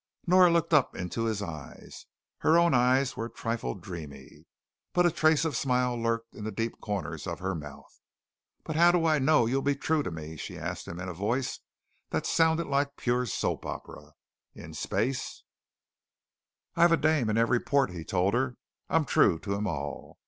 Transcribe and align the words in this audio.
Nora 0.25 0.49
looked 0.49 0.73
up 0.73 0.95
into 0.95 1.25
his 1.25 1.43
eyes. 1.43 2.07
Her 2.39 2.57
own 2.57 2.73
eyes 2.73 3.15
were 3.15 3.25
a 3.27 3.29
trifle 3.29 3.75
dreamy, 3.75 4.47
but 4.93 5.05
a 5.05 5.11
trace 5.11 5.45
of 5.45 5.55
smile 5.55 5.95
lurked 5.95 6.33
in 6.33 6.43
the 6.43 6.51
deep 6.51 6.81
corners 6.81 7.27
of 7.27 7.37
her 7.37 7.53
mouth. 7.53 8.01
"But 8.63 8.75
how 8.75 8.91
do 8.91 9.05
I 9.05 9.19
know 9.19 9.45
you'll 9.45 9.61
be 9.61 9.75
true 9.75 10.01
to 10.01 10.09
me?" 10.09 10.37
she 10.37 10.57
asked 10.57 10.87
him 10.87 10.99
in 10.99 11.07
a 11.07 11.13
voice 11.13 11.59
that 12.09 12.25
sounded 12.25 12.65
like 12.65 12.97
pure 12.97 13.27
soap 13.27 13.63
opera. 13.63 14.13
"In 14.55 14.73
space" 14.73 15.43
"I've 16.75 16.91
a 16.93 16.97
dame 16.97 17.29
in 17.29 17.37
every 17.37 17.59
port," 17.59 17.91
he 17.91 18.03
told 18.03 18.33
her. 18.33 18.57
"I'm 18.89 19.05
true 19.05 19.37
to 19.37 19.55
'em 19.55 19.67
all." 19.67 20.17